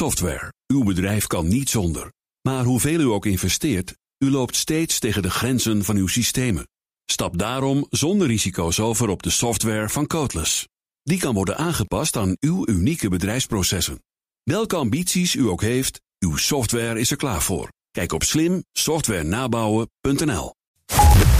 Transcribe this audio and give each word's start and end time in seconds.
Software. 0.00 0.52
Uw 0.66 0.84
bedrijf 0.84 1.26
kan 1.26 1.48
niet 1.48 1.68
zonder. 1.68 2.12
Maar 2.42 2.64
hoeveel 2.64 3.00
u 3.00 3.04
ook 3.04 3.26
investeert, 3.26 3.94
u 4.18 4.30
loopt 4.30 4.56
steeds 4.56 4.98
tegen 4.98 5.22
de 5.22 5.30
grenzen 5.30 5.84
van 5.84 5.96
uw 5.96 6.06
systemen. 6.06 6.68
Stap 7.04 7.38
daarom 7.38 7.86
zonder 7.90 8.26
risico's 8.26 8.78
over 8.78 9.08
op 9.08 9.22
de 9.22 9.30
software 9.30 9.88
van 9.88 10.06
Codeless. 10.06 10.66
Die 11.02 11.18
kan 11.18 11.34
worden 11.34 11.56
aangepast 11.56 12.16
aan 12.16 12.36
uw 12.40 12.68
unieke 12.68 13.08
bedrijfsprocessen. 13.08 14.02
Welke 14.42 14.76
ambities 14.76 15.34
u 15.34 15.48
ook 15.48 15.62
heeft, 15.62 16.00
uw 16.18 16.36
software 16.36 17.00
is 17.00 17.10
er 17.10 17.16
klaar 17.16 17.42
voor. 17.42 17.68
Kijk 17.90 18.12
op 18.12 18.22
slimsoftwarenabouwen.nl. 18.22 20.54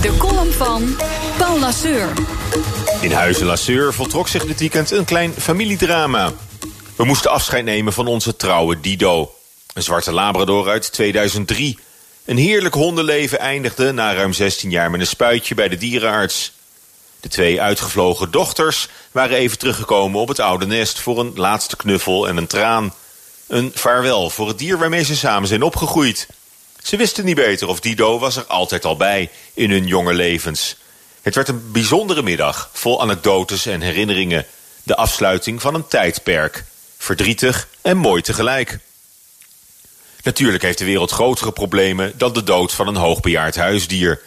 De 0.00 0.16
column 0.18 0.52
van 0.52 0.96
Paul 1.38 1.58
Lasseur. 1.58 2.12
In 3.00 3.12
Huizen 3.12 3.46
Lasseur 3.46 3.94
voltrok 3.94 4.28
zich 4.28 4.46
dit 4.46 4.60
weekend 4.60 4.90
een 4.90 5.04
klein 5.04 5.32
familiedrama. 5.32 6.32
We 7.00 7.06
moesten 7.06 7.30
afscheid 7.30 7.64
nemen 7.64 7.92
van 7.92 8.06
onze 8.06 8.36
trouwe 8.36 8.80
Dido. 8.80 9.34
Een 9.74 9.82
zwarte 9.82 10.12
labrador 10.12 10.68
uit 10.68 10.92
2003. 10.92 11.78
Een 12.24 12.36
heerlijk 12.36 12.74
hondenleven 12.74 13.38
eindigde 13.38 13.92
na 13.92 14.14
ruim 14.14 14.32
16 14.32 14.70
jaar 14.70 14.90
met 14.90 15.00
een 15.00 15.06
spuitje 15.06 15.54
bij 15.54 15.68
de 15.68 15.76
dierenarts. 15.76 16.52
De 17.20 17.28
twee 17.28 17.60
uitgevlogen 17.60 18.30
dochters 18.30 18.88
waren 19.12 19.36
even 19.36 19.58
teruggekomen 19.58 20.20
op 20.20 20.28
het 20.28 20.38
oude 20.38 20.66
nest... 20.66 20.98
voor 20.98 21.18
een 21.18 21.32
laatste 21.34 21.76
knuffel 21.76 22.28
en 22.28 22.36
een 22.36 22.46
traan. 22.46 22.94
Een 23.46 23.72
vaarwel 23.74 24.30
voor 24.30 24.48
het 24.48 24.58
dier 24.58 24.78
waarmee 24.78 25.04
ze 25.04 25.16
samen 25.16 25.48
zijn 25.48 25.62
opgegroeid. 25.62 26.26
Ze 26.82 26.96
wisten 26.96 27.24
niet 27.24 27.36
beter 27.36 27.68
of 27.68 27.80
Dido 27.80 28.18
was 28.18 28.36
er 28.36 28.44
altijd 28.44 28.84
al 28.84 28.96
bij 28.96 29.30
in 29.54 29.70
hun 29.70 29.86
jonge 29.86 30.12
levens. 30.12 30.76
Het 31.22 31.34
werd 31.34 31.48
een 31.48 31.72
bijzondere 31.72 32.22
middag, 32.22 32.70
vol 32.72 33.00
anekdotes 33.00 33.66
en 33.66 33.80
herinneringen. 33.80 34.46
De 34.82 34.96
afsluiting 34.96 35.60
van 35.60 35.74
een 35.74 35.88
tijdperk. 35.88 36.64
Verdrietig 37.02 37.68
en 37.80 37.96
mooi 37.96 38.22
tegelijk. 38.22 38.78
Natuurlijk 40.22 40.62
heeft 40.62 40.78
de 40.78 40.84
wereld 40.84 41.10
grotere 41.10 41.52
problemen 41.52 42.12
dan 42.16 42.32
de 42.32 42.42
dood 42.42 42.72
van 42.72 42.86
een 42.88 42.96
hoogbejaard 42.96 43.56
huisdier. 43.56 44.20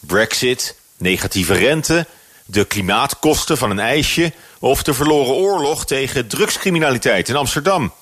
Brexit, 0.00 0.76
negatieve 0.96 1.54
rente, 1.54 2.06
de 2.44 2.64
klimaatkosten 2.64 3.58
van 3.58 3.70
een 3.70 3.78
ijsje... 3.78 4.32
of 4.58 4.82
de 4.82 4.94
verloren 4.94 5.34
oorlog 5.34 5.86
tegen 5.86 6.26
drugscriminaliteit 6.26 7.28
in 7.28 7.36
Amsterdam. 7.36 7.92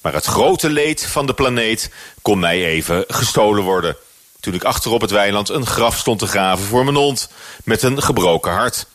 Maar 0.00 0.12
het 0.12 0.24
grote 0.24 0.70
leed 0.70 1.06
van 1.06 1.26
de 1.26 1.34
planeet 1.34 1.90
kon 2.22 2.38
mij 2.38 2.64
even 2.64 3.04
gestolen 3.08 3.62
worden. 3.62 3.96
Toen 4.40 4.54
ik 4.54 4.64
achterop 4.64 5.00
het 5.00 5.10
weiland 5.10 5.48
een 5.48 5.66
graf 5.66 5.98
stond 5.98 6.18
te 6.18 6.26
graven 6.26 6.64
voor 6.64 6.84
mijn 6.84 6.96
hond... 6.96 7.28
met 7.64 7.82
een 7.82 8.02
gebroken 8.02 8.52
hart. 8.52 8.86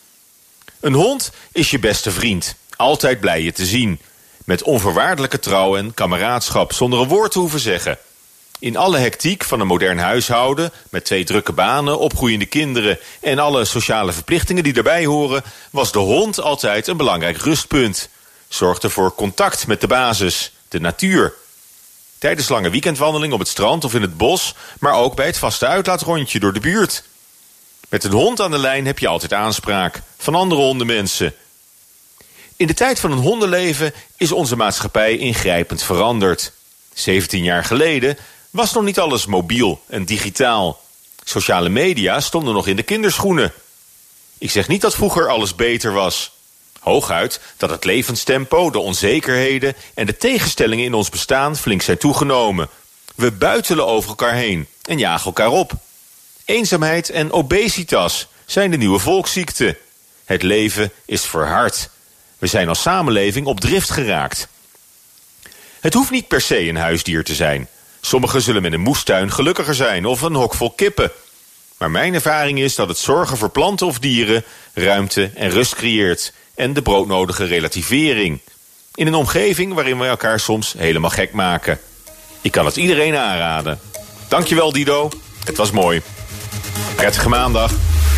Een 0.80 0.94
hond 0.94 1.32
is 1.52 1.72
je 1.72 1.80
beste 1.80 2.12
vriend. 2.12 2.56
Altijd 2.76 3.20
blij 3.20 3.42
je 3.42 3.52
te 3.52 3.66
zien. 3.66 4.00
Met 4.50 4.64
onvoorwaardelijke 4.64 5.40
trouw 5.40 5.78
en 5.78 5.94
kameraadschap, 5.94 6.74
zonder 6.74 7.00
een 7.00 7.08
woord 7.08 7.32
te 7.32 7.40
hoeven 7.40 7.60
zeggen. 7.60 7.98
In 8.60 8.78
alle 8.78 8.98
hectiek 8.98 9.44
van 9.44 9.60
een 9.60 9.68
modern 9.68 9.98
huishouden, 9.98 10.72
met 10.90 11.06
twee 11.06 11.24
drukke 11.24 11.52
banen, 11.52 12.00
opgroeiende 12.00 12.46
kinderen 12.46 13.00
en 13.22 13.40
alle 13.40 13.66
sociale 13.66 14.12
verplichtingen 14.12 14.64
die 14.64 14.74
daarbij 14.74 15.06
horen, 15.06 15.44
was 15.72 15.92
de 15.92 16.00
hond 16.00 16.42
altijd 16.42 16.88
een 16.88 16.98
belangrijk 16.98 17.38
rustpunt. 17.38 18.10
Zorgde 18.48 18.90
voor 18.90 19.16
contact 19.16 19.68
met 19.68 19.82
de 19.82 19.88
basis, 19.88 20.54
de 20.68 20.80
natuur. 20.80 21.34
Tijdens 22.18 22.50
lange 22.50 22.70
weekendwandeling 22.70 23.34
op 23.34 23.40
het 23.40 23.48
strand 23.48 23.84
of 23.84 23.94
in 23.94 24.02
het 24.02 24.18
bos, 24.18 24.56
maar 24.80 24.94
ook 24.94 25.16
bij 25.16 25.26
het 25.26 25.38
vaste 25.38 25.68
uitlaatrondje 25.68 26.40
door 26.40 26.54
de 26.54 26.60
buurt. 26.60 27.04
Met 27.90 28.04
een 28.04 28.12
hond 28.12 28.42
aan 28.42 28.52
de 28.52 28.58
lijn 28.58 28.86
heb 28.86 29.00
je 29.00 29.08
altijd 29.08 29.34
aanspraak 29.34 30.02
van 30.18 30.36
andere 30.36 30.62
hondenmensen. 30.62 31.34
In 32.60 32.68
de 32.68 32.74
tijd 32.74 33.00
van 33.00 33.12
een 33.12 33.18
hondenleven 33.18 33.94
is 34.18 34.32
onze 34.32 34.56
maatschappij 34.56 35.18
ingrijpend 35.18 35.84
veranderd. 35.84 36.52
17 36.94 37.44
jaar 37.44 37.64
geleden 37.64 38.18
was 38.50 38.74
nog 38.74 38.84
niet 38.84 39.00
alles 39.00 39.26
mobiel 39.26 39.82
en 39.88 40.06
digitaal. 40.06 40.82
Sociale 41.24 41.70
media 41.70 42.20
stonden 42.20 42.54
nog 42.54 42.68
in 42.68 42.76
de 42.76 42.84
kinderschoenen. 42.84 43.54
Ik 44.38 44.52
zeg 44.52 44.68
niet 44.68 44.82
dat 44.82 44.96
vroeger 44.96 45.30
alles 45.30 45.56
beter 45.56 45.92
was. 45.92 46.32
Hooguit 46.80 47.42
dat 47.58 47.70
het 47.70 47.84
levenstempo, 47.84 48.70
de 48.70 48.80
onzekerheden 48.80 49.76
en 49.94 50.06
de 50.06 50.18
tegenstellingen 50.18 50.86
in 50.86 50.94
ons 50.94 51.10
bestaan 51.10 51.58
flink 51.58 51.82
zijn 51.82 51.98
toegenomen. 51.98 52.70
We 53.16 53.32
buitelen 53.32 53.86
over 53.86 54.10
elkaar 54.10 54.34
heen 54.34 54.68
en 54.84 54.98
jagen 54.98 55.26
elkaar 55.26 55.52
op. 55.52 55.72
Eenzaamheid 56.46 57.10
en 57.10 57.32
obesitas 57.32 58.28
zijn 58.46 58.72
de 58.72 58.78
nieuwe 58.78 59.00
volksziekten. 59.00 59.78
Het 60.26 60.44
leven 60.44 60.92
is 61.06 61.26
verhard. 61.26 61.90
We 62.40 62.48
zijn 62.48 62.70
als 62.70 62.82
samenleving 62.82 63.48
op 63.48 63.60
drift 63.60 63.90
geraakt. 63.90 64.48
Het 65.80 65.94
hoeft 65.94 66.12
niet 66.12 66.28
per 66.28 66.42
se 66.42 66.68
een 66.68 66.76
huisdier 66.76 67.24
te 67.24 67.36
zijn. 67.36 67.68
Sommigen 68.02 68.42
zullen 68.42 68.62
met 68.62 68.74
een 68.74 68.80
moestuin 68.80 69.32
gelukkiger 69.32 69.76
zijn 69.76 70.06
of 70.06 70.22
een 70.22 70.36
hok 70.36 70.54
vol 70.54 70.72
kippen. 70.72 71.12
Maar 71.78 71.92
mijn 71.92 72.14
ervaring 72.14 72.60
is 72.60 72.76
dat 72.76 72.88
het 72.88 72.98
zorgen 72.98 73.38
voor 73.38 73.50
planten 73.50 73.88
of 73.88 74.00
dieren 74.00 74.44
ruimte 74.74 75.32
en 75.36 75.50
rust 75.50 75.76
creëert 75.76 76.34
en 76.56 76.74
de 76.74 76.82
broodnodige 76.82 77.46
relativering. 77.46 78.40
In 78.96 79.08
een 79.08 79.16
omgeving 79.16 79.74
waarin 79.74 80.00
we 80.00 80.06
elkaar 80.06 80.40
soms 80.40 80.74
helemaal 80.78 81.10
gek 81.10 81.32
maken. 81.32 81.80
Ik 82.42 82.52
kan 82.52 82.66
het 82.66 82.76
iedereen 82.76 83.16
aanraden. 83.16 83.80
Dankjewel 84.28 84.72
Dido, 84.72 85.10
het 85.44 85.58
was 85.58 85.72
mooi. 85.72 86.02
Prettige 86.96 87.30
maandag. 87.30 87.72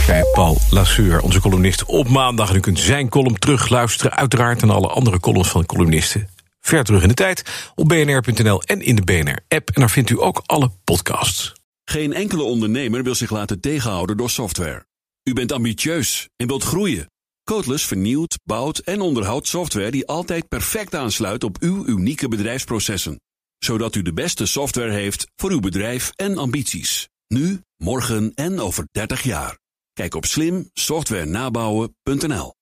Zei 0.05 0.23
Paul 0.33 0.57
Lasseur, 0.69 1.21
onze 1.21 1.41
columnist 1.41 1.85
op 1.85 2.07
maandag. 2.07 2.49
En 2.49 2.55
u 2.55 2.59
kunt 2.59 2.79
zijn 2.79 3.09
column 3.09 3.39
terugluisteren, 3.39 4.15
uiteraard... 4.15 4.61
en 4.61 4.69
alle 4.69 4.87
andere 4.87 5.19
columns 5.19 5.49
van 5.49 5.61
de 5.61 5.67
columnisten 5.67 6.27
ver 6.59 6.83
terug 6.83 7.01
in 7.01 7.07
de 7.07 7.13
tijd... 7.13 7.71
op 7.75 7.87
bnr.nl 7.87 8.61
en 8.61 8.81
in 8.81 8.95
de 8.95 9.01
BNR-app. 9.01 9.69
En 9.69 9.79
daar 9.79 9.89
vindt 9.89 10.09
u 10.09 10.21
ook 10.21 10.41
alle 10.45 10.71
podcasts. 10.83 11.53
Geen 11.83 12.13
enkele 12.13 12.43
ondernemer 12.43 13.03
wil 13.03 13.15
zich 13.15 13.29
laten 13.29 13.59
tegenhouden 13.59 14.17
door 14.17 14.29
software. 14.29 14.85
U 15.23 15.33
bent 15.33 15.51
ambitieus 15.51 16.29
en 16.35 16.47
wilt 16.47 16.63
groeien. 16.63 17.09
Codeless 17.43 17.85
vernieuwt, 17.85 18.39
bouwt 18.43 18.77
en 18.77 19.01
onderhoudt 19.01 19.47
software 19.47 19.91
die 19.91 20.07
altijd 20.07 20.47
perfect 20.47 20.95
aansluit 20.95 21.43
op 21.43 21.57
uw 21.59 21.85
unieke 21.85 22.27
bedrijfsprocessen. 22.27 23.21
Zodat 23.57 23.95
u 23.95 24.01
de 24.01 24.13
beste 24.13 24.45
software 24.45 24.91
heeft 24.91 25.27
voor 25.35 25.51
uw 25.51 25.59
bedrijf 25.59 26.11
en 26.15 26.37
ambities. 26.37 27.09
Nu, 27.27 27.61
morgen 27.77 28.31
en 28.35 28.59
over 28.59 28.87
30 28.91 29.23
jaar. 29.23 29.60
Kijk 30.01 30.15
op 30.15 30.25
slimsoftwarenabouwen.nl 30.25 32.60